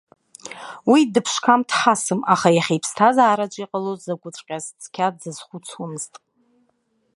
[0.91, 6.13] Уи дыԥшқам-дҳасым, аха иахьа иԥсҭазаараҿ иҟало закәыҵәҟьаз цқьа дзазхәыцуамызт.